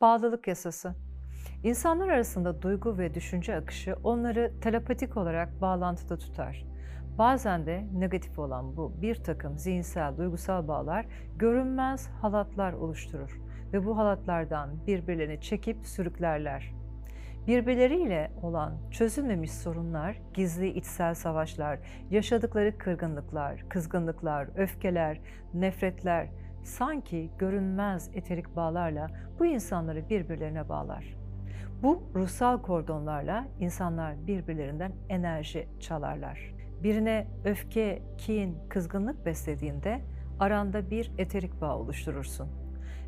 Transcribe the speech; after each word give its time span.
Bağlılık 0.00 0.48
yasası. 0.48 0.94
İnsanlar 1.64 2.08
arasında 2.08 2.62
duygu 2.62 2.98
ve 2.98 3.14
düşünce 3.14 3.56
akışı 3.56 3.96
onları 4.04 4.52
telepatik 4.60 5.16
olarak 5.16 5.60
bağlantıda 5.60 6.18
tutar. 6.18 6.66
Bazen 7.18 7.66
de 7.66 7.86
negatif 7.94 8.38
olan 8.38 8.76
bu 8.76 9.02
bir 9.02 9.14
takım 9.14 9.58
zihinsel, 9.58 10.16
duygusal 10.16 10.68
bağlar 10.68 11.06
görünmez 11.36 12.08
halatlar 12.08 12.72
oluşturur 12.72 13.40
ve 13.72 13.86
bu 13.86 13.98
halatlardan 13.98 14.86
birbirlerini 14.86 15.40
çekip 15.40 15.86
sürüklerler. 15.86 16.74
Birbirleriyle 17.46 18.30
olan 18.42 18.90
çözülmemiş 18.90 19.52
sorunlar, 19.52 20.16
gizli 20.34 20.68
içsel 20.68 21.14
savaşlar, 21.14 21.78
yaşadıkları 22.10 22.78
kırgınlıklar, 22.78 23.68
kızgınlıklar, 23.68 24.48
öfkeler, 24.56 25.20
nefretler 25.54 26.28
sanki 26.68 27.30
görünmez 27.38 28.10
eterik 28.14 28.56
bağlarla 28.56 29.06
bu 29.38 29.46
insanları 29.46 30.08
birbirlerine 30.08 30.68
bağlar. 30.68 31.16
Bu 31.82 32.02
ruhsal 32.14 32.62
kordonlarla 32.62 33.44
insanlar 33.60 34.26
birbirlerinden 34.26 34.92
enerji 35.08 35.68
çalarlar. 35.80 36.54
Birine 36.82 37.26
öfke, 37.44 38.02
kin, 38.18 38.58
kızgınlık 38.68 39.26
beslediğinde 39.26 40.00
aranda 40.40 40.90
bir 40.90 41.12
eterik 41.18 41.60
bağ 41.60 41.76
oluşturursun. 41.78 42.48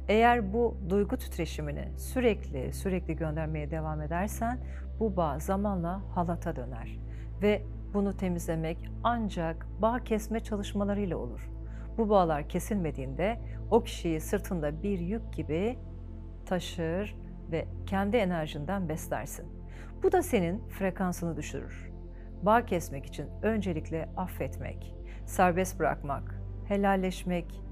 Eğer 0.08 0.52
bu 0.52 0.76
duygu 0.88 1.16
titreşimini 1.16 1.88
sürekli 1.96 2.72
sürekli 2.72 3.16
göndermeye 3.16 3.70
devam 3.70 4.02
edersen 4.02 4.58
bu 5.00 5.16
bağ 5.16 5.38
zamanla 5.38 6.02
halata 6.14 6.56
döner 6.56 6.98
ve 7.42 7.62
bunu 7.94 8.16
temizlemek 8.16 8.90
ancak 9.04 9.66
bağ 9.82 9.98
kesme 10.04 10.40
çalışmalarıyla 10.40 11.16
olur. 11.16 11.59
Bu 11.98 12.08
bağlar 12.08 12.48
kesilmediğinde 12.48 13.38
o 13.70 13.82
kişiyi 13.82 14.20
sırtında 14.20 14.82
bir 14.82 14.98
yük 14.98 15.32
gibi 15.32 15.78
taşır 16.46 17.16
ve 17.52 17.66
kendi 17.86 18.16
enerjinden 18.16 18.88
beslersin. 18.88 19.46
Bu 20.02 20.12
da 20.12 20.22
senin 20.22 20.68
frekansını 20.68 21.36
düşürür. 21.36 21.90
Bağ 22.42 22.66
kesmek 22.66 23.06
için 23.06 23.26
öncelikle 23.42 24.08
affetmek, 24.16 24.94
serbest 25.26 25.78
bırakmak, 25.78 26.40
helalleşmek, 26.68 27.62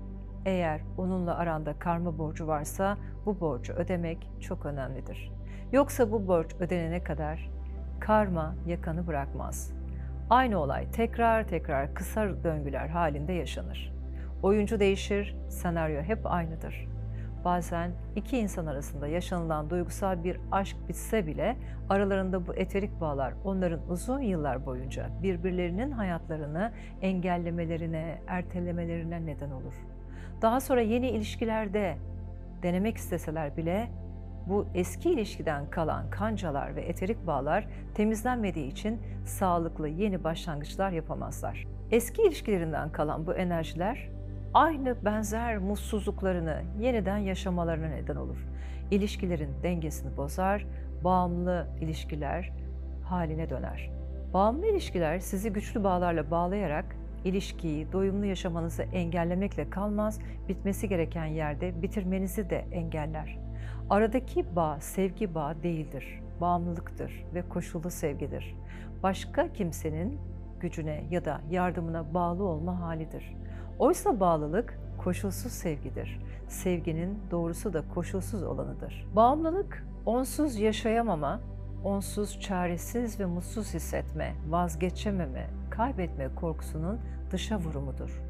eğer 0.45 0.81
onunla 0.99 1.37
aranda 1.37 1.79
karma 1.79 2.19
borcu 2.19 2.47
varsa 2.47 2.99
bu 3.27 3.41
borcu 3.41 3.73
ödemek 3.73 4.31
çok 4.41 4.67
önemlidir. 4.67 5.33
Yoksa 5.73 6.13
bu 6.13 6.29
borç 6.29 6.55
ödenene 6.61 7.03
kadar 7.03 7.51
karma 8.01 8.55
yakanı 8.67 9.07
bırakmaz. 9.07 9.73
Aynı 10.31 10.59
olay 10.59 10.91
tekrar 10.91 11.49
tekrar 11.49 11.95
kısa 11.95 12.45
döngüler 12.45 12.89
halinde 12.89 13.33
yaşanır. 13.33 13.98
Oyuncu 14.43 14.81
değişir, 14.81 15.37
senaryo 15.49 16.03
hep 16.03 16.19
aynıdır. 16.25 16.89
Bazen 17.45 17.91
iki 18.17 18.39
insan 18.39 18.67
arasında 18.67 19.09
yaşanılan 19.09 19.71
duygusal 19.71 20.25
bir 20.25 20.41
aşk 20.53 20.77
bitse 20.89 21.27
bile 21.27 21.57
aralarında 21.89 22.47
bu 22.47 22.55
eterik 22.55 23.01
bağlar 23.01 23.35
onların 23.45 23.81
uzun 23.91 24.21
yıllar 24.21 24.67
boyunca 24.67 25.11
birbirlerinin 25.23 25.91
hayatlarını 25.91 26.73
engellemelerine, 27.03 28.19
ertelemelerine 28.27 29.27
neden 29.27 29.51
olur. 29.51 29.75
Daha 30.43 30.61
sonra 30.61 30.81
yeni 30.81 31.11
ilişkilerde 31.11 31.97
denemek 32.63 32.97
isteseler 32.97 33.57
bile 33.57 33.89
bu 34.47 34.67
eski 34.75 35.11
ilişkiden 35.11 35.71
kalan 35.71 36.11
kancalar 36.11 36.77
ve 36.77 36.81
eterik 36.81 37.27
bağlar 37.27 37.69
temizlenmediği 37.95 38.67
için 38.67 39.01
sağlıklı 39.25 39.89
yeni 39.89 40.25
başlangıçlar 40.25 40.91
yapamazlar. 40.91 41.67
Eski 41.91 42.23
ilişkilerinden 42.23 42.93
kalan 42.93 43.27
bu 43.27 43.35
enerjiler 43.35 44.18
aynı 44.55 45.05
benzer 45.05 45.59
mutsuzluklarını 45.59 46.63
yeniden 46.81 47.19
yaşamalarına 47.19 47.87
neden 47.89 48.17
olur. 48.17 48.47
İlişkilerin 48.91 49.51
dengesini 49.63 50.17
bozar, 50.17 50.67
bağımlı 51.05 51.67
ilişkiler 51.81 52.53
haline 53.05 53.51
döner. 53.51 53.91
Bağımlı 54.35 54.67
ilişkiler 54.67 55.19
sizi 55.19 55.53
güçlü 55.53 55.85
bağlarla 55.85 56.31
bağlayarak 56.31 56.97
ilişkiyi 57.25 57.93
doyumlu 57.93 58.25
yaşamanızı 58.25 58.83
engellemekle 58.83 59.71
kalmaz, 59.71 60.21
bitmesi 60.49 60.89
gereken 60.89 61.25
yerde 61.25 61.83
bitirmenizi 61.83 62.51
de 62.51 62.65
engeller. 62.73 63.39
Aradaki 63.91 64.57
bağ 64.57 64.81
sevgi 64.81 65.35
bağı 65.35 65.63
değildir, 65.63 66.21
bağımlılıktır 66.41 67.25
ve 67.35 67.43
koşullu 67.43 67.91
sevgidir. 67.91 68.57
Başka 69.03 69.53
kimsenin 69.53 70.19
gücüne 70.61 71.05
ya 71.11 71.25
da 71.25 71.41
yardımına 71.51 72.15
bağlı 72.15 72.45
olma 72.45 72.81
halidir. 72.81 73.37
Oysa 73.79 74.21
bağlılık 74.21 74.79
koşulsuz 74.99 75.53
sevgidir. 75.53 76.21
Sevginin 76.49 77.19
doğrusu 77.31 77.73
da 77.73 77.83
koşulsuz 77.95 78.43
olanıdır. 78.43 79.07
Bağımlılık 79.17 79.87
onsuz 80.07 80.57
yaşayamama, 80.57 81.41
onsuz 81.85 82.41
çaresiz 82.41 83.21
ve 83.21 83.27
mutsuz 83.27 83.75
hissetme, 83.75 84.35
vazgeçememe, 84.49 85.47
kaybetme 85.71 86.35
korkusunun 86.35 86.99
dışa 87.31 87.59
vurumudur. 87.59 88.23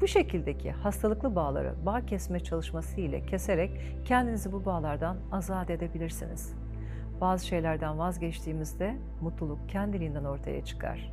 Bu 0.00 0.06
şekildeki 0.06 0.70
hastalıklı 0.70 1.36
bağları 1.36 1.74
bağ 1.86 2.06
kesme 2.06 2.40
çalışması 2.40 3.00
ile 3.00 3.26
keserek 3.26 3.80
kendinizi 4.04 4.52
bu 4.52 4.64
bağlardan 4.64 5.16
azat 5.32 5.70
edebilirsiniz. 5.70 6.54
Bazı 7.20 7.46
şeylerden 7.46 7.98
vazgeçtiğimizde 7.98 8.96
mutluluk 9.20 9.68
kendiliğinden 9.68 10.24
ortaya 10.24 10.64
çıkar. 10.64 11.12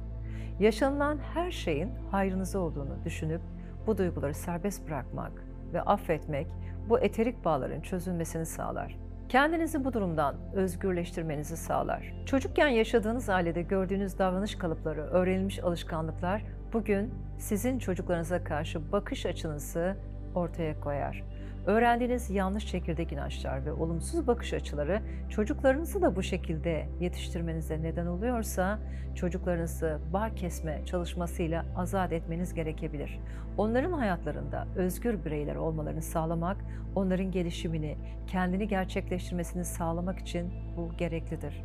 Yaşanılan 0.59 1.17
her 1.33 1.51
şeyin 1.51 1.89
hayrınıza 2.11 2.59
olduğunu 2.59 3.05
düşünüp 3.05 3.41
bu 3.87 3.97
duyguları 3.97 4.33
serbest 4.33 4.87
bırakmak 4.87 5.31
ve 5.73 5.81
affetmek 5.81 6.47
bu 6.89 6.99
eterik 6.99 7.45
bağların 7.45 7.81
çözülmesini 7.81 8.45
sağlar. 8.45 8.97
Kendinizi 9.29 9.85
bu 9.85 9.93
durumdan 9.93 10.35
özgürleştirmenizi 10.53 11.57
sağlar. 11.57 12.13
Çocukken 12.25 12.67
yaşadığınız 12.67 13.29
ailede 13.29 13.61
gördüğünüz 13.61 14.19
davranış 14.19 14.55
kalıpları, 14.55 15.01
öğrenilmiş 15.01 15.59
alışkanlıklar 15.63 16.43
bugün 16.73 17.13
sizin 17.37 17.79
çocuklarınıza 17.79 18.43
karşı 18.43 18.91
bakış 18.91 19.25
açınızı 19.25 19.95
ortaya 20.35 20.79
koyar. 20.79 21.23
Öğrendiğiniz 21.65 22.29
yanlış 22.29 22.67
çekirdek 22.67 23.11
inançlar 23.11 23.65
ve 23.65 23.73
olumsuz 23.73 24.27
bakış 24.27 24.53
açıları 24.53 25.01
çocuklarınızı 25.29 26.01
da 26.01 26.15
bu 26.15 26.23
şekilde 26.23 26.87
yetiştirmenize 26.99 27.81
neden 27.81 28.05
oluyorsa 28.05 28.79
çocuklarınızı 29.15 29.99
bağ 30.13 30.35
kesme 30.35 30.81
çalışmasıyla 30.85 31.65
azat 31.75 32.11
etmeniz 32.11 32.53
gerekebilir. 32.53 33.19
Onların 33.57 33.91
hayatlarında 33.91 34.67
özgür 34.75 35.25
bireyler 35.25 35.55
olmalarını 35.55 36.01
sağlamak, 36.01 36.57
onların 36.95 37.31
gelişimini, 37.31 37.97
kendini 38.27 38.67
gerçekleştirmesini 38.67 39.65
sağlamak 39.65 40.19
için 40.19 40.53
bu 40.77 40.97
gereklidir. 40.97 41.63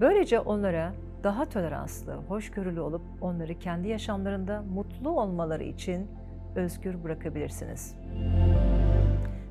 Böylece 0.00 0.40
onlara 0.40 0.92
daha 1.24 1.44
toleranslı, 1.44 2.14
hoşgörülü 2.28 2.80
olup 2.80 3.02
onları 3.20 3.58
kendi 3.58 3.88
yaşamlarında 3.88 4.62
mutlu 4.62 5.10
olmaları 5.20 5.64
için 5.64 6.10
özgür 6.56 7.04
bırakabilirsiniz. 7.04 7.96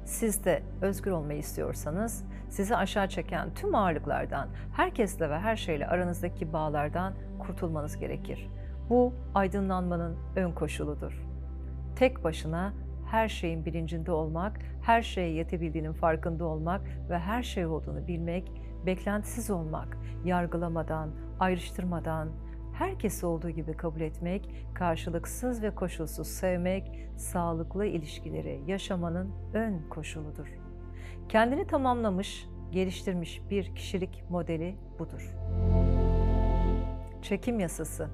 Siz 0.05 0.45
de 0.45 0.63
özgür 0.81 1.11
olmayı 1.11 1.39
istiyorsanız 1.39 2.25
sizi 2.49 2.75
aşağı 2.75 3.07
çeken 3.07 3.53
tüm 3.53 3.75
ağırlıklardan, 3.75 4.49
herkesle 4.75 5.29
ve 5.29 5.39
her 5.39 5.55
şeyle 5.55 5.87
aranızdaki 5.87 6.53
bağlardan 6.53 7.13
kurtulmanız 7.39 7.97
gerekir. 7.97 8.49
Bu 8.89 9.13
aydınlanmanın 9.35 10.17
ön 10.35 10.51
koşuludur. 10.51 11.25
Tek 11.95 12.23
başına 12.23 12.73
her 13.11 13.29
şeyin 13.29 13.65
bilincinde 13.65 14.11
olmak, 14.11 14.59
her 14.81 15.01
şeye 15.01 15.31
yetebildiğinin 15.31 15.93
farkında 15.93 16.45
olmak 16.45 16.81
ve 17.09 17.19
her 17.19 17.43
şey 17.43 17.65
olduğunu 17.65 18.07
bilmek, 18.07 18.51
beklentisiz 18.85 19.49
olmak, 19.49 19.97
yargılamadan, 20.25 21.09
ayrıştırmadan, 21.39 22.29
herkesi 22.79 23.25
olduğu 23.25 23.49
gibi 23.49 23.73
kabul 23.73 24.01
etmek, 24.01 24.49
karşılıksız 24.73 25.63
ve 25.63 25.75
koşulsuz 25.75 26.27
sevmek, 26.27 27.07
sağlıklı 27.15 27.85
ilişkileri 27.85 28.61
yaşamanın 28.67 29.31
ön 29.53 29.89
koşuludur. 29.89 30.47
Kendini 31.29 31.67
tamamlamış, 31.67 32.47
geliştirmiş 32.71 33.41
bir 33.49 33.75
kişilik 33.75 34.23
modeli 34.29 34.75
budur. 34.99 35.35
Çekim 37.21 37.59
yasası 37.59 38.09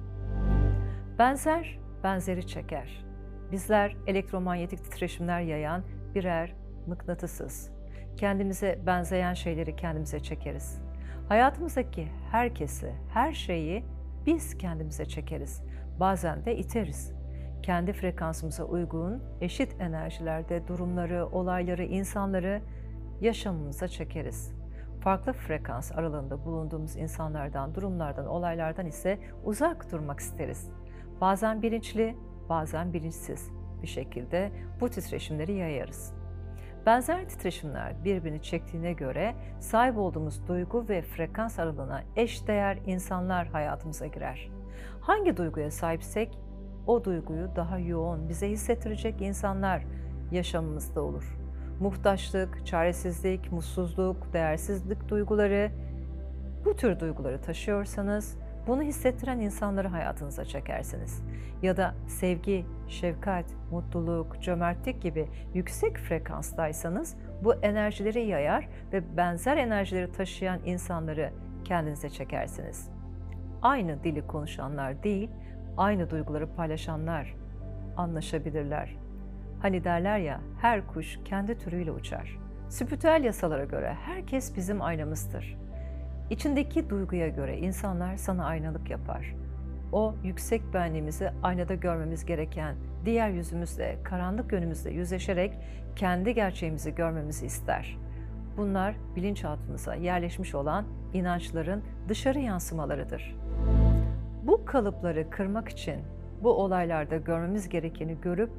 Benzer, 1.18 1.78
benzeri 2.04 2.46
çeker. 2.46 3.04
Bizler 3.52 3.96
elektromanyetik 4.06 4.84
titreşimler 4.84 5.40
yayan 5.40 5.82
birer 6.14 6.54
mıknatısız. 6.86 7.70
Kendimize 8.16 8.78
benzeyen 8.86 9.34
şeyleri 9.34 9.76
kendimize 9.76 10.20
çekeriz. 10.20 10.80
Hayatımızdaki 11.28 12.08
herkesi, 12.30 12.92
her 13.14 13.32
şeyi 13.32 13.84
biz 14.26 14.58
kendimize 14.58 15.04
çekeriz. 15.04 15.62
Bazen 16.00 16.44
de 16.44 16.56
iteriz. 16.56 17.12
Kendi 17.62 17.92
frekansımıza 17.92 18.64
uygun, 18.64 19.22
eşit 19.40 19.80
enerjilerde 19.80 20.68
durumları, 20.68 21.26
olayları, 21.26 21.84
insanları 21.84 22.62
yaşamımıza 23.20 23.88
çekeriz. 23.88 24.52
Farklı 25.00 25.32
frekans 25.32 25.92
aralığında 25.92 26.44
bulunduğumuz 26.44 26.96
insanlardan, 26.96 27.74
durumlardan, 27.74 28.26
olaylardan 28.26 28.86
ise 28.86 29.18
uzak 29.44 29.92
durmak 29.92 30.20
isteriz. 30.20 30.70
Bazen 31.20 31.62
bilinçli, 31.62 32.16
bazen 32.48 32.92
bilinçsiz 32.92 33.50
bir 33.82 33.86
şekilde 33.86 34.52
bu 34.80 34.88
titreşimleri 34.88 35.52
yayarız. 35.52 36.21
Benzer 36.86 37.28
titreşimler 37.28 38.04
birbirini 38.04 38.42
çektiğine 38.42 38.92
göre 38.92 39.34
sahip 39.60 39.98
olduğumuz 39.98 40.48
duygu 40.48 40.88
ve 40.88 41.02
frekans 41.02 41.58
aralığına 41.58 42.02
eşdeğer 42.16 42.78
insanlar 42.86 43.46
hayatımıza 43.46 44.06
girer. 44.06 44.50
Hangi 45.00 45.36
duyguya 45.36 45.70
sahipsek 45.70 46.38
o 46.86 47.04
duyguyu 47.04 47.56
daha 47.56 47.78
yoğun 47.78 48.28
bize 48.28 48.50
hissettirecek 48.50 49.20
insanlar 49.20 49.84
yaşamımızda 50.30 51.02
olur. 51.02 51.38
Muhtaçlık, 51.80 52.66
çaresizlik, 52.66 53.52
mutsuzluk, 53.52 54.32
değersizlik 54.32 55.08
duyguları, 55.08 55.70
bu 56.64 56.76
tür 56.76 57.00
duyguları 57.00 57.40
taşıyorsanız 57.42 58.38
bunu 58.66 58.82
hissettiren 58.82 59.40
insanları 59.40 59.88
hayatınıza 59.88 60.44
çekersiniz. 60.44 61.22
Ya 61.62 61.76
da 61.76 61.94
sevgi, 62.06 62.66
şefkat, 62.88 63.44
mutluluk, 63.70 64.42
cömertlik 64.42 65.02
gibi 65.02 65.28
yüksek 65.54 65.98
frekanstaysanız 65.98 67.16
bu 67.44 67.54
enerjileri 67.54 68.26
yayar 68.26 68.68
ve 68.92 69.16
benzer 69.16 69.56
enerjileri 69.56 70.12
taşıyan 70.12 70.60
insanları 70.64 71.32
kendinize 71.64 72.10
çekersiniz. 72.10 72.90
Aynı 73.62 74.04
dili 74.04 74.26
konuşanlar 74.26 75.02
değil, 75.02 75.30
aynı 75.76 76.10
duyguları 76.10 76.54
paylaşanlar 76.54 77.34
anlaşabilirler. 77.96 78.96
Hani 79.62 79.84
derler 79.84 80.18
ya, 80.18 80.40
her 80.60 80.86
kuş 80.86 81.18
kendi 81.24 81.58
türüyle 81.58 81.92
uçar. 81.92 82.38
Spiritüel 82.68 83.24
yasalara 83.24 83.64
göre 83.64 83.96
herkes 84.02 84.56
bizim 84.56 84.82
aynamızdır. 84.82 85.58
İçindeki 86.30 86.90
duyguya 86.90 87.28
göre 87.28 87.58
insanlar 87.58 88.16
sana 88.16 88.44
aynalık 88.44 88.90
yapar. 88.90 89.34
O 89.92 90.14
yüksek 90.24 90.62
benliğimizi 90.74 91.30
aynada 91.42 91.74
görmemiz 91.74 92.24
gereken 92.24 92.76
diğer 93.04 93.30
yüzümüzle, 93.30 93.98
karanlık 94.04 94.52
yönümüzle 94.52 94.90
yüzleşerek 94.90 95.52
kendi 95.96 96.34
gerçeğimizi 96.34 96.94
görmemizi 96.94 97.46
ister. 97.46 97.98
Bunlar 98.56 98.94
bilinçaltımıza 99.16 99.94
yerleşmiş 99.94 100.54
olan 100.54 100.84
inançların 101.12 101.82
dışarı 102.08 102.38
yansımalarıdır. 102.38 103.36
Bu 104.42 104.64
kalıpları 104.64 105.30
kırmak 105.30 105.68
için 105.68 106.00
bu 106.42 106.50
olaylarda 106.52 107.16
görmemiz 107.16 107.68
gerekeni 107.68 108.20
görüp 108.20 108.50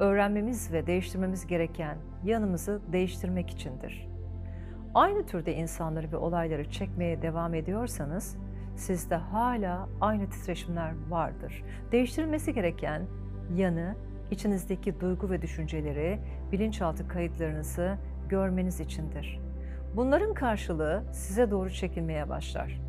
öğrenmemiz 0.00 0.72
ve 0.72 0.86
değiştirmemiz 0.86 1.46
gereken 1.46 1.98
yanımızı 2.24 2.80
değiştirmek 2.92 3.50
içindir. 3.50 4.08
Aynı 4.98 5.26
türde 5.26 5.54
insanları 5.54 6.12
ve 6.12 6.16
olayları 6.16 6.70
çekmeye 6.70 7.22
devam 7.22 7.54
ediyorsanız 7.54 8.36
sizde 8.76 9.14
hala 9.14 9.88
aynı 10.00 10.30
titreşimler 10.30 10.92
vardır. 11.08 11.64
Değiştirilmesi 11.92 12.54
gereken 12.54 13.02
yanı 13.56 13.94
içinizdeki 14.30 15.00
duygu 15.00 15.30
ve 15.30 15.42
düşünceleri, 15.42 16.18
bilinçaltı 16.52 17.08
kayıtlarınızı 17.08 17.98
görmeniz 18.28 18.80
içindir. 18.80 19.40
Bunların 19.96 20.34
karşılığı 20.34 21.04
size 21.12 21.50
doğru 21.50 21.70
çekilmeye 21.70 22.28
başlar. 22.28 22.80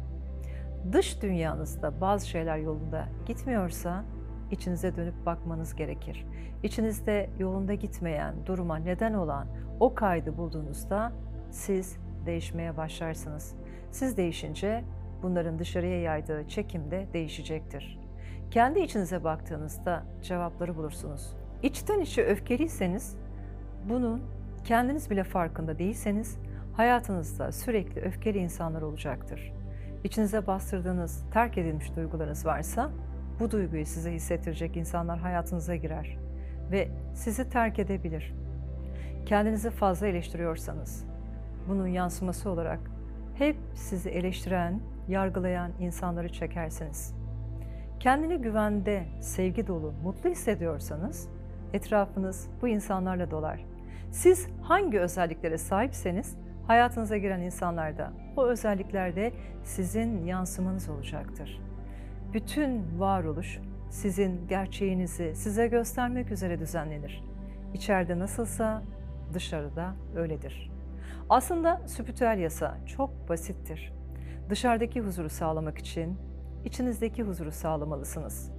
Dış 0.91 1.21
dünyanızda 1.21 2.01
bazı 2.01 2.27
şeyler 2.27 2.57
yolunda 2.57 3.05
gitmiyorsa 3.25 4.03
içinize 4.51 4.95
dönüp 4.95 5.25
bakmanız 5.25 5.75
gerekir. 5.75 6.25
İçinizde 6.63 7.29
yolunda 7.39 7.73
gitmeyen, 7.73 8.35
duruma 8.45 8.75
neden 8.75 9.13
olan 9.13 9.47
o 9.79 9.95
kaydı 9.95 10.37
bulduğunuzda 10.37 11.11
siz 11.51 11.97
değişmeye 12.25 12.77
başlarsınız. 12.77 13.55
Siz 13.91 14.17
değişince 14.17 14.83
bunların 15.23 15.59
dışarıya 15.59 16.01
yaydığı 16.01 16.47
çekim 16.47 16.91
de 16.91 17.07
değişecektir. 17.13 17.99
Kendi 18.51 18.79
içinize 18.79 19.23
baktığınızda 19.23 20.03
cevapları 20.21 20.75
bulursunuz. 20.75 21.35
İçten 21.63 21.99
içe 21.99 22.25
öfkeliyseniz, 22.25 23.17
bunun 23.89 24.23
kendiniz 24.63 25.09
bile 25.09 25.23
farkında 25.23 25.79
değilseniz 25.79 26.37
hayatınızda 26.73 27.51
sürekli 27.51 28.01
öfkeli 28.01 28.37
insanlar 28.37 28.81
olacaktır. 28.81 29.53
İçinize 30.03 30.47
bastırdığınız, 30.47 31.25
terk 31.31 31.57
edilmiş 31.57 31.95
duygularınız 31.95 32.45
varsa 32.45 32.89
bu 33.39 33.51
duyguyu 33.51 33.85
size 33.85 34.13
hissettirecek 34.13 34.77
insanlar 34.77 35.19
hayatınıza 35.19 35.75
girer 35.75 36.17
ve 36.71 36.87
sizi 37.13 37.49
terk 37.49 37.79
edebilir. 37.79 38.33
Kendinizi 39.25 39.69
fazla 39.69 40.07
eleştiriyorsanız, 40.07 41.05
bunun 41.69 41.87
yansıması 41.87 42.49
olarak 42.49 42.79
hep 43.35 43.55
sizi 43.73 44.09
eleştiren, 44.09 44.81
yargılayan 45.07 45.71
insanları 45.79 46.29
çekersiniz. 46.29 47.15
Kendini 47.99 48.37
güvende, 48.37 49.05
sevgi 49.21 49.67
dolu, 49.67 49.93
mutlu 50.03 50.29
hissediyorsanız 50.29 51.29
etrafınız 51.73 52.49
bu 52.61 52.67
insanlarla 52.67 53.31
dolar. 53.31 53.65
Siz 54.11 54.47
hangi 54.61 54.99
özelliklere 54.99 55.57
sahipseniz 55.57 56.37
hayatınıza 56.67 57.17
giren 57.17 57.41
insanlar 57.41 57.97
da 57.97 58.13
o 58.37 58.45
özelliklerde 58.45 59.33
sizin 59.63 60.25
yansımanız 60.25 60.89
olacaktır. 60.89 61.61
Bütün 62.33 62.99
varoluş 62.99 63.59
sizin 63.89 64.47
gerçeğinizi 64.47 65.35
size 65.35 65.67
göstermek 65.67 66.31
üzere 66.31 66.59
düzenlenir. 66.59 67.23
İçeride 67.73 68.19
nasılsa 68.19 68.83
dışarıda 69.33 69.95
öyledir. 70.15 70.71
Aslında 71.29 71.81
spiritüel 71.87 72.39
yasa 72.39 72.77
çok 72.85 73.29
basittir. 73.29 73.93
Dışarıdaki 74.49 75.01
huzuru 75.01 75.29
sağlamak 75.29 75.77
için 75.77 76.17
içinizdeki 76.65 77.23
huzuru 77.23 77.51
sağlamalısınız. 77.51 78.51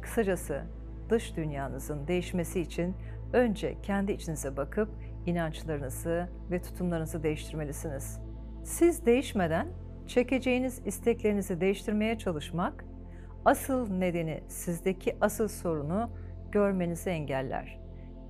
Kısacası 0.00 0.62
dış 1.10 1.36
dünyanızın 1.36 2.08
değişmesi 2.08 2.60
için 2.60 2.94
önce 3.32 3.76
kendi 3.82 4.12
içinize 4.12 4.56
bakıp 4.56 4.88
inançlarınızı 5.26 6.28
ve 6.50 6.62
tutumlarınızı 6.62 7.22
değiştirmelisiniz. 7.22 8.20
Siz 8.64 9.06
değişmeden 9.06 9.68
çekeceğiniz 10.06 10.82
isteklerinizi 10.86 11.60
değiştirmeye 11.60 12.18
çalışmak 12.18 12.84
asıl 13.44 13.88
nedeni 13.90 14.40
sizdeki 14.48 15.16
asıl 15.20 15.48
sorunu 15.48 16.10
görmenizi 16.52 17.10
engeller. 17.10 17.83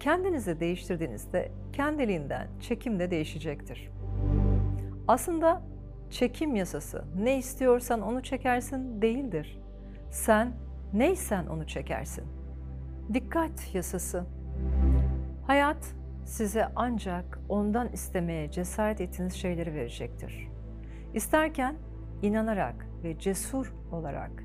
Kendinizi 0.05 0.61
değiştirdiğinizde 0.61 1.53
kendiliğinden 1.73 2.49
çekim 2.61 2.99
de 2.99 3.11
değişecektir. 3.11 3.91
Aslında 5.09 5.63
çekim 6.11 6.57
yasası 6.57 7.05
ne 7.17 7.39
istiyorsan 7.39 8.03
onu 8.03 8.23
çekersin 8.23 9.03
değildir. 9.03 9.61
Sen 10.11 10.53
neysen 10.93 11.47
onu 11.47 11.67
çekersin. 11.67 12.25
Dikkat 13.15 13.75
yasası. 13.75 14.25
Hayat 15.47 15.95
size 16.25 16.69
ancak 16.77 17.41
ondan 17.49 17.89
istemeye 17.89 18.51
cesaret 18.51 19.01
ettiğiniz 19.01 19.35
şeyleri 19.35 19.75
verecektir. 19.75 20.49
İsterken 21.15 21.77
inanarak 22.23 22.87
ve 23.05 23.19
cesur 23.19 23.75
olarak 23.93 24.45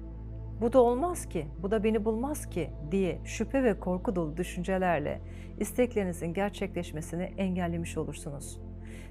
bu 0.62 0.74
da 0.74 0.82
olmaz 0.82 1.26
ki, 1.26 1.48
bu 1.62 1.72
da 1.72 1.84
beni 1.84 2.06
bulmaz 2.06 2.50
ki 2.50 2.70
diye 2.92 3.20
şüphe 3.24 3.64
ve 3.64 3.80
korku 3.80 4.16
dolu 4.16 4.38
düşüncelerle 4.38 5.22
isteklerinizin 5.60 6.34
gerçekleşmesini 6.34 7.24
engellemiş 7.24 7.98
olursunuz. 7.98 8.60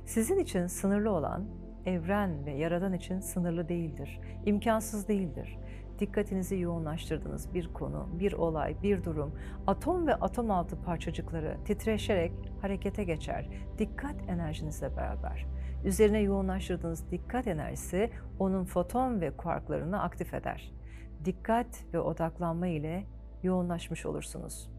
Sizin 0.05 0.39
için 0.39 0.67
sınırlı 0.67 1.11
olan 1.11 1.45
evren 1.87 2.47
ve 2.47 2.53
yaradan 2.53 2.93
için 2.93 3.21
sınırlı 3.21 3.69
değildir, 3.69 4.21
imkansız 4.47 5.09
değildir. 5.09 5.59
Dikkatinizi 5.99 6.59
yoğunlaştırdığınız 6.59 7.55
bir 7.55 7.73
konu, 7.73 8.09
bir 8.21 8.33
olay, 8.33 8.77
bir 8.83 9.05
durum, 9.05 9.35
atom 9.67 10.07
ve 10.07 10.15
atom 10.15 10.51
altı 10.51 10.83
parçacıkları 10.83 11.57
titreşerek 11.65 12.33
harekete 12.61 13.05
geçer. 13.05 13.49
Dikkat 13.79 14.29
enerjinizle 14.29 14.97
beraber. 14.97 15.47
Üzerine 15.85 16.19
yoğunlaştırdığınız 16.19 17.11
dikkat 17.11 17.47
enerjisi 17.47 18.11
onun 18.39 18.65
foton 18.65 19.21
ve 19.21 19.37
kuarklarını 19.37 20.03
aktif 20.03 20.35
eder 20.35 20.78
dikkat 21.25 21.85
ve 21.95 22.01
odaklanma 22.01 22.67
ile 22.67 23.05
yoğunlaşmış 23.43 24.07
olursunuz. 24.07 24.71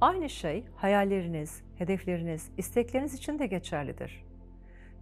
Aynı 0.00 0.28
şey 0.28 0.64
hayalleriniz, 0.76 1.62
hedefleriniz, 1.78 2.50
istekleriniz 2.58 3.14
için 3.14 3.38
de 3.38 3.46
geçerlidir. 3.46 4.24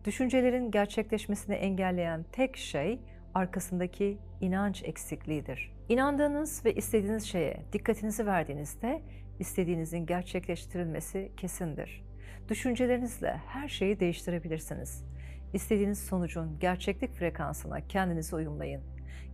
Düşüncelerin 0.04 0.70
gerçekleşmesini 0.70 1.54
engelleyen 1.54 2.24
tek 2.32 2.56
şey 2.56 3.00
arkasındaki 3.34 4.18
inanç 4.40 4.82
eksikliğidir. 4.84 5.72
İnandığınız 5.88 6.64
ve 6.64 6.74
istediğiniz 6.74 7.24
şeye 7.24 7.62
dikkatinizi 7.72 8.26
verdiğinizde 8.26 9.02
istediğinizin 9.38 10.06
gerçekleştirilmesi 10.06 11.32
kesindir. 11.36 12.04
Düşüncelerinizle 12.48 13.40
her 13.46 13.68
şeyi 13.68 14.00
değiştirebilirsiniz. 14.00 15.04
İstediğiniz 15.52 15.98
sonucun 15.98 16.58
gerçeklik 16.60 17.14
frekansına 17.14 17.86
kendinizi 17.86 18.36
uyumlayın 18.36 18.82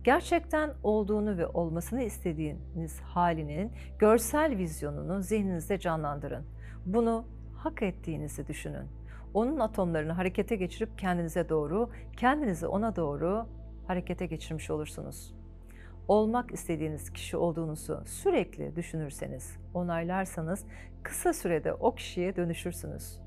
gerçekten 0.05 0.73
olduğunu 0.83 1.37
ve 1.37 1.47
olmasını 1.47 2.03
istediğiniz 2.03 3.01
halinin 3.01 3.71
görsel 3.99 4.57
vizyonunu 4.57 5.21
zihninizde 5.21 5.79
canlandırın. 5.79 6.45
Bunu 6.85 7.25
hak 7.57 7.81
ettiğinizi 7.83 8.47
düşünün. 8.47 8.87
Onun 9.33 9.59
atomlarını 9.59 10.11
harekete 10.11 10.55
geçirip 10.55 10.99
kendinize 10.99 11.49
doğru, 11.49 11.89
kendinizi 12.17 12.67
ona 12.67 12.95
doğru 12.95 13.47
harekete 13.87 14.25
geçirmiş 14.25 14.69
olursunuz. 14.69 15.35
Olmak 16.07 16.51
istediğiniz 16.53 17.13
kişi 17.13 17.37
olduğunuzu 17.37 18.03
sürekli 18.05 18.75
düşünürseniz, 18.75 19.57
onaylarsanız 19.73 20.65
kısa 21.03 21.33
sürede 21.33 21.73
o 21.73 21.95
kişiye 21.95 22.35
dönüşürsünüz. 22.35 23.19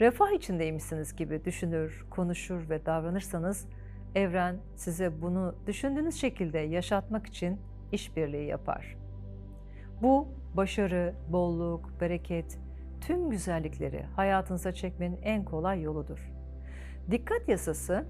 refah 0.00 0.30
içindeymişsiniz 0.30 1.16
gibi 1.16 1.44
düşünür, 1.44 2.06
konuşur 2.10 2.68
ve 2.70 2.86
davranırsanız 2.86 3.66
evren 4.14 4.56
size 4.76 5.22
bunu 5.22 5.54
düşündüğünüz 5.66 6.14
şekilde 6.14 6.58
yaşatmak 6.58 7.26
için 7.26 7.60
işbirliği 7.92 8.46
yapar. 8.46 8.96
Bu 10.02 10.28
başarı, 10.56 11.14
bolluk, 11.28 12.00
bereket, 12.00 12.58
tüm 13.00 13.30
güzellikleri 13.30 14.02
hayatınıza 14.02 14.72
çekmenin 14.72 15.18
en 15.22 15.44
kolay 15.44 15.82
yoludur. 15.82 16.32
Dikkat 17.10 17.48
yasası 17.48 18.04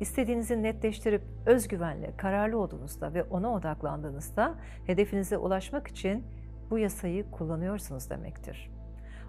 istediğinizi 0.00 0.62
netleştirip 0.62 1.22
özgüvenle 1.46 2.16
kararlı 2.16 2.58
olduğunuzda 2.58 3.14
ve 3.14 3.22
ona 3.22 3.54
odaklandığınızda 3.54 4.54
hedefinize 4.86 5.38
ulaşmak 5.38 5.88
için 5.88 6.24
bu 6.70 6.78
yasayı 6.78 7.30
kullanıyorsunuz 7.30 8.10
demektir. 8.10 8.70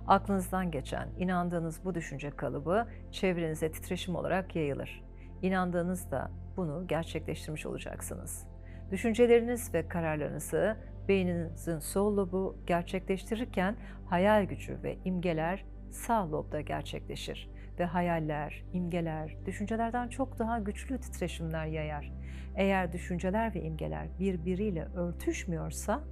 Aklınızdan 0.07 0.71
geçen, 0.71 1.09
inandığınız 1.17 1.85
bu 1.85 1.95
düşünce 1.95 2.31
kalıbı 2.31 2.87
çevrenize 3.11 3.71
titreşim 3.71 4.15
olarak 4.15 4.55
yayılır. 4.55 5.03
İnandığınızda 5.41 6.31
bunu 6.57 6.87
gerçekleştirmiş 6.87 7.65
olacaksınız. 7.65 8.47
Düşünceleriniz 8.91 9.73
ve 9.73 9.87
kararlarınızı 9.87 10.77
beyninizin 11.07 11.79
sol 11.79 12.17
lobu 12.17 12.57
gerçekleştirirken 12.67 13.75
hayal 14.05 14.43
gücü 14.43 14.83
ve 14.83 14.97
imgeler 15.05 15.65
sağ 15.91 16.31
lobda 16.31 16.61
gerçekleşir 16.61 17.49
ve 17.79 17.85
hayaller, 17.85 18.63
imgeler, 18.73 19.37
düşüncelerden 19.45 20.07
çok 20.07 20.39
daha 20.39 20.59
güçlü 20.59 20.99
titreşimler 20.99 21.65
yayar. 21.65 22.11
Eğer 22.55 22.93
düşünceler 22.93 23.55
ve 23.55 23.61
imgeler 23.61 24.07
birbiriyle 24.19 24.85
örtüşmüyorsa, 24.85 26.03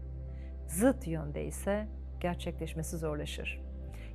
zıt 0.68 1.08
yönde 1.08 1.46
ise 1.46 1.88
gerçekleşmesi 2.20 2.98
zorlaşır. 2.98 3.62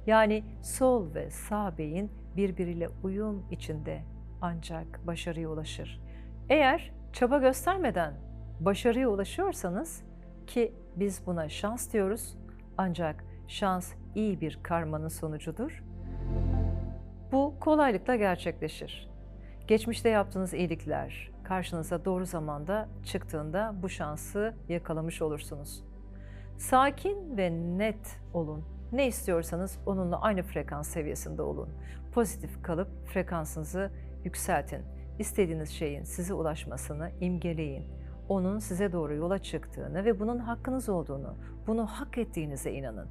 Yani 0.06 0.44
sol 0.62 1.14
ve 1.14 1.30
sağ 1.30 1.78
beyin 1.78 2.12
birbiriyle 2.36 2.88
uyum 3.02 3.46
içinde 3.50 4.02
ancak 4.42 5.06
başarıya 5.06 5.48
ulaşır. 5.48 6.00
Eğer 6.48 6.92
çaba 7.12 7.38
göstermeden 7.38 8.14
başarıya 8.60 9.08
ulaşıyorsanız 9.08 10.02
ki 10.46 10.74
biz 10.96 11.26
buna 11.26 11.48
şans 11.48 11.92
diyoruz 11.92 12.38
ancak 12.78 13.24
şans 13.48 13.92
iyi 14.14 14.40
bir 14.40 14.58
karmanın 14.62 15.08
sonucudur. 15.08 15.84
Bu 17.32 17.54
kolaylıkla 17.60 18.16
gerçekleşir. 18.16 19.08
Geçmişte 19.66 20.08
yaptığınız 20.08 20.54
iyilikler 20.54 21.30
karşınıza 21.44 22.04
doğru 22.04 22.26
zamanda 22.26 22.88
çıktığında 23.04 23.74
bu 23.82 23.88
şansı 23.88 24.54
yakalamış 24.68 25.22
olursunuz. 25.22 25.84
Sakin 26.56 27.36
ve 27.36 27.50
net 27.78 28.20
olun. 28.34 28.64
Ne 28.92 29.06
istiyorsanız 29.06 29.78
onunla 29.86 30.20
aynı 30.20 30.42
frekans 30.42 30.88
seviyesinde 30.88 31.42
olun. 31.42 31.68
Pozitif 32.12 32.62
kalıp 32.62 32.88
frekansınızı 33.06 33.90
yükseltin. 34.28 34.82
İstediğiniz 35.18 35.70
şeyin 35.70 36.02
size 36.02 36.34
ulaşmasını 36.34 37.10
imgeleyin. 37.20 37.84
Onun 38.28 38.58
size 38.58 38.92
doğru 38.92 39.14
yola 39.14 39.38
çıktığını 39.38 40.04
ve 40.04 40.20
bunun 40.20 40.38
hakkınız 40.38 40.88
olduğunu, 40.88 41.38
bunu 41.66 41.86
hak 41.86 42.18
ettiğinize 42.18 42.72
inanın. 42.72 43.08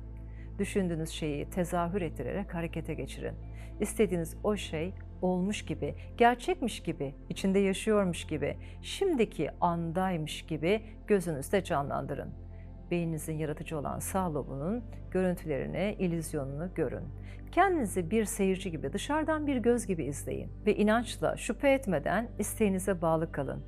Düşündüğünüz 0.59 1.09
şeyi 1.09 1.50
tezahür 1.50 2.01
ettirerek 2.01 2.53
harekete 2.53 2.93
geçirin. 2.93 3.36
İstediğiniz 3.79 4.38
o 4.43 4.55
şey 4.55 4.93
olmuş 5.21 5.65
gibi, 5.65 5.95
gerçekmiş 6.17 6.83
gibi, 6.83 7.15
içinde 7.29 7.59
yaşıyormuş 7.59 8.27
gibi, 8.27 8.57
şimdiki 8.81 9.50
andaymış 9.62 10.45
gibi 10.45 10.81
gözünüzde 11.07 11.63
canlandırın. 11.63 12.47
Beyninizin 12.91 13.38
yaratıcı 13.38 13.79
olan 13.79 14.00
sağ 14.00 14.34
lobunun 14.34 14.84
görüntülerini, 15.12 15.96
ilizyonunu 16.00 16.74
görün. 16.75 17.03
Kendinizi 17.51 18.12
bir 18.12 18.25
seyirci 18.25 18.72
gibi, 18.72 18.94
dışarıdan 18.94 19.48
bir 19.48 19.58
göz 19.58 19.88
gibi 19.88 20.03
izleyin 20.03 20.51
ve 20.65 20.75
inançla, 20.75 21.38
şüphe 21.38 21.72
etmeden 21.72 22.29
isteğinize 22.39 23.01
bağlı 23.01 23.32
kalın. 23.32 23.63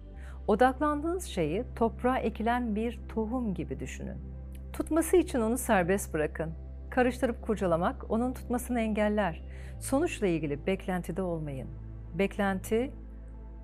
Odaklandığınız 0.47 1.25
şeyi 1.25 1.63
toprağa 1.75 2.17
ekilen 2.17 2.75
bir 2.75 2.99
tohum 3.09 3.53
gibi 3.53 3.79
düşünün. 3.79 4.17
Tutması 4.73 5.17
için 5.17 5.39
onu 5.41 5.57
serbest 5.57 6.13
bırakın. 6.13 6.53
Karıştırıp 6.89 7.41
kurcalamak 7.41 8.11
onun 8.11 8.33
tutmasını 8.33 8.79
engeller. 8.79 9.43
Sonuçla 9.79 10.27
ilgili 10.27 10.65
beklentide 10.67 11.21
olmayın. 11.21 11.69
Beklenti 12.13 12.91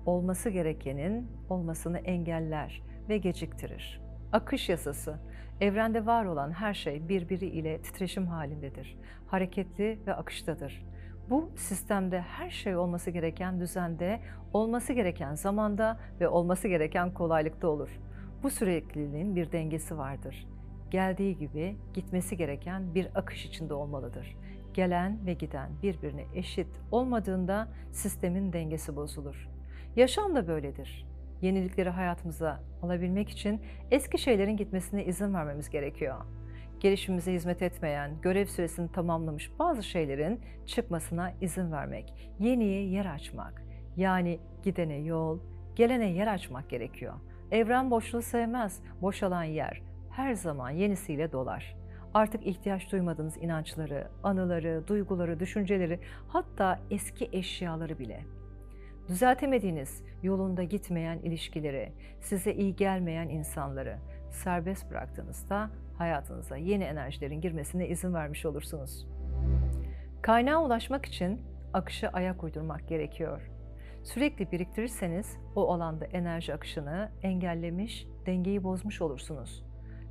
olması 0.06 0.50
gerekenin 0.50 1.28
olmasını 1.48 1.98
engeller 1.98 2.82
ve 3.08 3.18
geciktirir. 3.18 4.00
Akış 4.32 4.68
yasası. 4.68 5.18
Evrende 5.60 6.06
var 6.06 6.24
olan 6.24 6.50
her 6.50 6.74
şey 6.74 7.08
birbiri 7.08 7.46
ile 7.46 7.82
titreşim 7.82 8.26
halindedir. 8.26 8.96
Hareketli 9.26 9.98
ve 10.06 10.14
akıştadır. 10.14 10.86
Bu 11.30 11.50
sistemde 11.56 12.20
her 12.20 12.50
şey 12.50 12.76
olması 12.76 13.10
gereken 13.10 13.60
düzende, 13.60 14.20
olması 14.52 14.92
gereken 14.92 15.34
zamanda 15.34 16.00
ve 16.20 16.28
olması 16.28 16.68
gereken 16.68 17.14
kolaylıkta 17.14 17.68
olur. 17.68 18.00
Bu 18.42 18.50
sürekliliğin 18.50 19.36
bir 19.36 19.52
dengesi 19.52 19.98
vardır. 19.98 20.46
Geldiği 20.90 21.38
gibi 21.38 21.76
gitmesi 21.94 22.36
gereken 22.36 22.94
bir 22.94 23.08
akış 23.14 23.46
içinde 23.46 23.74
olmalıdır. 23.74 24.36
Gelen 24.74 25.26
ve 25.26 25.34
giden 25.34 25.70
birbirine 25.82 26.24
eşit 26.34 26.80
olmadığında 26.90 27.68
sistemin 27.92 28.52
dengesi 28.52 28.96
bozulur. 28.96 29.48
Yaşam 29.96 30.34
da 30.34 30.48
böyledir. 30.48 31.06
Yenilikleri 31.42 31.90
hayatımıza 31.90 32.60
alabilmek 32.82 33.28
için 33.30 33.60
eski 33.90 34.18
şeylerin 34.18 34.56
gitmesine 34.56 35.04
izin 35.04 35.34
vermemiz 35.34 35.70
gerekiyor. 35.70 36.16
Gelişimimize 36.80 37.32
hizmet 37.32 37.62
etmeyen, 37.62 38.20
görev 38.22 38.46
süresini 38.46 38.92
tamamlamış 38.92 39.50
bazı 39.58 39.82
şeylerin 39.82 40.40
çıkmasına 40.66 41.32
izin 41.40 41.72
vermek, 41.72 42.14
yeniye 42.38 42.82
yer 42.82 43.06
açmak. 43.06 43.62
Yani 43.96 44.38
gidene 44.62 44.96
yol, 44.98 45.38
gelene 45.76 46.10
yer 46.10 46.26
açmak 46.26 46.70
gerekiyor. 46.70 47.14
Evren 47.50 47.90
boşluğu 47.90 48.22
sevmez, 48.22 48.82
boşalan 49.02 49.44
yer 49.44 49.82
her 50.10 50.34
zaman 50.34 50.70
yenisiyle 50.70 51.32
dolar. 51.32 51.76
Artık 52.14 52.46
ihtiyaç 52.46 52.92
duymadığınız 52.92 53.36
inançları, 53.36 54.08
anıları, 54.22 54.84
duyguları, 54.86 55.40
düşünceleri, 55.40 56.00
hatta 56.28 56.80
eski 56.90 57.28
eşyaları 57.32 57.98
bile 57.98 58.24
düzeltemediğiniz, 59.08 60.02
yolunda 60.22 60.62
gitmeyen 60.62 61.18
ilişkileri, 61.18 61.92
size 62.20 62.54
iyi 62.54 62.76
gelmeyen 62.76 63.28
insanları 63.28 63.98
serbest 64.30 64.90
bıraktığınızda 64.90 65.70
hayatınıza 65.98 66.56
yeni 66.56 66.84
enerjilerin 66.84 67.40
girmesine 67.40 67.88
izin 67.88 68.14
vermiş 68.14 68.46
olursunuz. 68.46 69.06
Kaynağa 70.22 70.64
ulaşmak 70.64 71.06
için 71.06 71.40
akışa 71.72 72.08
ayak 72.08 72.44
uydurmak 72.44 72.88
gerekiyor. 72.88 73.50
Sürekli 74.04 74.52
biriktirirseniz 74.52 75.36
o 75.56 75.72
alanda 75.72 76.04
enerji 76.04 76.54
akışını 76.54 77.10
engellemiş, 77.22 78.06
dengeyi 78.26 78.64
bozmuş 78.64 79.00
olursunuz. 79.02 79.64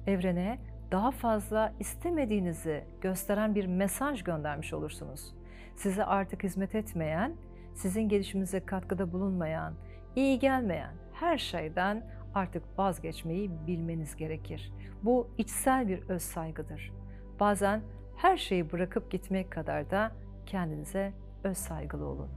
Evrene 0.08 0.60
daha 0.92 1.12
fazla 1.12 1.74
istemediğinizi 1.80 2.84
gösteren 3.02 3.56
bir 3.56 3.66
mesaj 3.66 4.24
göndermiş 4.24 4.74
olursunuz. 4.74 5.36
Size 5.75 6.06
artık 6.06 6.44
hizmet 6.44 6.75
etmeyen, 6.75 7.36
sizin 7.75 8.10
gelişiminize 8.10 8.60
katkıda 8.60 9.12
bulunmayan, 9.12 9.74
iyi 10.15 10.39
gelmeyen 10.39 10.94
her 11.13 11.38
şeyden 11.38 12.03
artık 12.34 12.63
vazgeçmeyi 12.79 13.51
bilmeniz 13.67 14.15
gerekir. 14.15 14.74
Bu 15.03 15.27
içsel 15.38 15.88
bir 15.88 16.10
öz 16.10 16.22
saygıdır. 16.22 16.91
Bazen 17.39 17.82
her 18.17 18.38
şeyi 18.38 18.72
bırakıp 18.72 19.12
gitmek 19.12 19.51
kadar 19.51 19.91
da 19.91 20.12
kendinize 20.46 21.13
öz 21.44 21.58
saygılı 21.58 22.05
olun. 22.05 22.29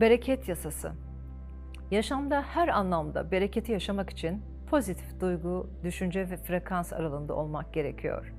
Bereket 0.00 0.48
yasası. 0.48 0.92
Yaşamda 1.90 2.42
her 2.42 2.68
anlamda 2.68 3.30
bereketi 3.30 3.72
yaşamak 3.72 4.10
için 4.10 4.42
pozitif 4.66 5.20
duygu, 5.20 5.70
düşünce 5.82 6.30
ve 6.30 6.36
frekans 6.36 6.92
aralığında 6.92 7.34
olmak 7.34 7.74
gerekiyor. 7.74 8.34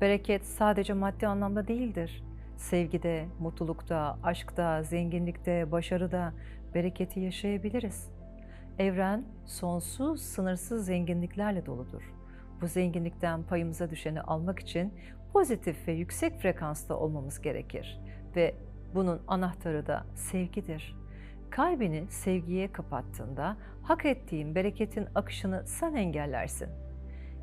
Bereket 0.00 0.46
sadece 0.46 0.92
maddi 0.92 1.26
anlamda 1.26 1.68
değildir. 1.68 2.24
Sevgide, 2.56 3.26
mutlulukta, 3.40 4.18
aşkta, 4.22 4.82
zenginlikte, 4.82 5.72
başarıda 5.72 6.32
bereketi 6.74 7.20
yaşayabiliriz. 7.20 8.10
Evren 8.78 9.24
sonsuz, 9.46 10.22
sınırsız 10.22 10.86
zenginliklerle 10.86 11.66
doludur. 11.66 12.02
Bu 12.60 12.66
zenginlikten 12.66 13.42
payımıza 13.42 13.90
düşeni 13.90 14.20
almak 14.20 14.58
için 14.58 14.94
pozitif 15.32 15.88
ve 15.88 15.92
yüksek 15.92 16.40
frekansta 16.40 16.96
olmamız 16.96 17.40
gerekir 17.40 18.00
ve 18.36 18.54
bunun 18.94 19.20
anahtarı 19.28 19.86
da 19.86 20.04
sevgidir. 20.14 20.96
Kalbini 21.50 22.06
sevgiye 22.08 22.72
kapattığında 22.72 23.56
hak 23.82 24.04
ettiğin 24.04 24.54
bereketin 24.54 25.06
akışını 25.14 25.66
sen 25.66 25.94
engellersin. 25.94 26.68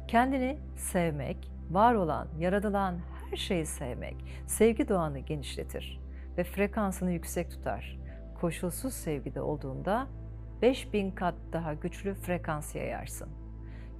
Kendini 0.08 0.58
sevmek, 0.76 1.52
var 1.72 1.94
olan, 1.94 2.28
yaratılan 2.40 2.96
her 3.34 3.38
şeyi 3.38 3.66
sevmek, 3.66 4.16
sevgi 4.48 4.88
doğanı 4.88 5.20
genişletir 5.20 6.00
ve 6.38 6.44
frekansını 6.44 7.12
yüksek 7.12 7.52
tutar. 7.52 8.00
Koşulsuz 8.42 8.94
sevgide 8.94 9.42
olduğunda 9.42 10.08
5000 10.62 11.12
kat 11.12 11.36
daha 11.54 11.74
güçlü 11.74 12.14
frekans 12.14 12.76
yayarsın. 12.76 13.30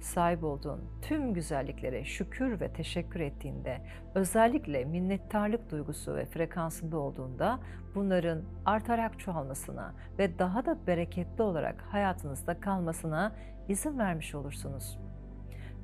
sahip 0.00 0.44
olduğun 0.44 0.80
tüm 1.02 1.34
güzelliklere 1.34 2.04
şükür 2.04 2.60
ve 2.60 2.72
teşekkür 2.72 3.20
ettiğinde, 3.20 3.80
özellikle 4.14 4.84
minnettarlık 4.84 5.70
duygusu 5.70 6.16
ve 6.16 6.26
frekansında 6.26 6.98
olduğunda 6.98 7.60
bunların 7.94 8.42
artarak 8.64 9.20
çoğalmasına 9.20 9.94
ve 10.18 10.38
daha 10.38 10.66
da 10.66 10.86
bereketli 10.86 11.42
olarak 11.42 11.82
hayatınızda 11.82 12.60
kalmasına 12.60 13.36
izin 13.68 13.98
vermiş 13.98 14.34
olursunuz. 14.34 14.98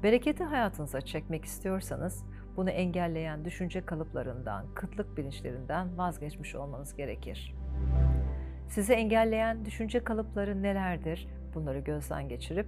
Bereketi 0.03 0.45
hayatınıza 0.45 1.01
çekmek 1.01 1.45
istiyorsanız 1.45 2.25
bunu 2.57 2.71
engelleyen 2.71 3.45
düşünce 3.45 3.87
kalıplarından, 3.87 4.65
kıtlık 4.75 5.17
bilinçlerinden 5.17 5.99
vazgeçmiş 5.99 6.55
olmanız 6.55 6.97
gerekir. 6.97 7.55
Sizi 8.69 8.93
engelleyen 8.93 9.65
düşünce 9.65 10.05
kalıpları 10.05 10.63
nelerdir? 10.63 11.29
Bunları 11.55 11.79
gözden 11.79 12.29
geçirip 12.29 12.67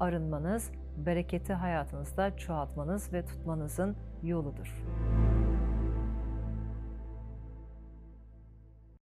arınmanız, 0.00 0.72
bereketi 0.96 1.52
hayatınızda 1.52 2.36
çoğaltmanız 2.36 3.12
ve 3.12 3.26
tutmanızın 3.26 3.96
yoludur. 4.22 4.84